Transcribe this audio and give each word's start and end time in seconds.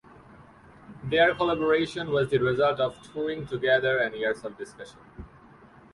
Their 1.03 1.35
collaboration 1.35 2.09
was 2.09 2.27
the 2.31 2.39
result 2.39 2.79
of 2.79 2.99
touring 3.13 3.45
together 3.45 3.99
and 3.99 4.15
years 4.15 4.43
of 4.43 4.57
discussion. 4.57 4.97